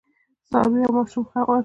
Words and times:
څاروي 0.49 0.79
او 0.85 0.91
ماشوم 0.97 1.23
هم 1.31 1.43
وي. 1.49 1.59